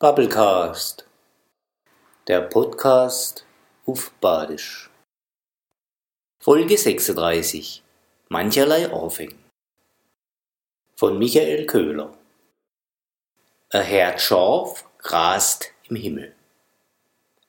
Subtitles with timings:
[0.00, 1.04] Bubblecast,
[2.28, 3.44] der Podcast
[3.84, 4.90] auf Badisch.
[6.38, 7.82] Folge 36.
[8.28, 9.42] Mancherlei Aufhängen.
[10.94, 12.16] Von Michael Köhler.
[13.70, 16.32] Ein Herd Schaf grast im Himmel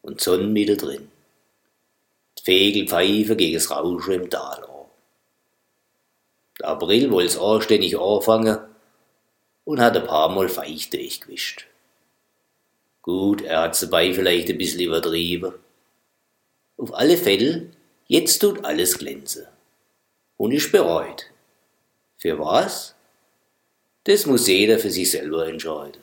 [0.00, 1.12] und Sonnenmittel drin.
[2.38, 4.86] Die Vögel pfeifen gegen das Rauschen im Tal an.
[6.58, 8.58] Der April wollt's anständig anfangen
[9.64, 11.68] und hat ein paar Mal feucht durchgewischt.
[13.02, 15.54] Gut, er hat's dabei vielleicht ein bisschen übertrieben.
[16.76, 17.70] Auf alle Fälle,
[18.06, 19.46] jetzt tut alles glänzen.
[20.36, 21.30] Und ich bereut.
[22.16, 22.94] Für was?
[24.04, 26.02] Das muss jeder für sich selber entscheiden.